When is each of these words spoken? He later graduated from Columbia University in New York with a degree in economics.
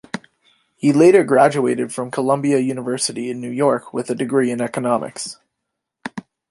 He 0.77 0.91
later 0.93 1.23
graduated 1.23 1.93
from 1.93 2.09
Columbia 2.09 2.57
University 2.57 3.29
in 3.29 3.39
New 3.39 3.51
York 3.51 3.93
with 3.93 4.09
a 4.09 4.15
degree 4.15 4.49
in 4.49 4.59
economics. 4.59 5.37